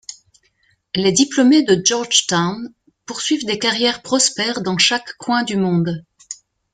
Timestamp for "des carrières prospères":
3.45-4.63